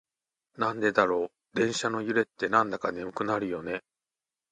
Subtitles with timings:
[0.57, 3.83] なんでだろう、電車の揺れってなんだか眠くなるよね。